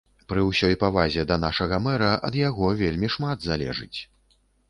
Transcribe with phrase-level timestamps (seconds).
[0.31, 3.99] Пры ўсёй павазе да нашага мэра, ад яго вельмі шмат залежыць.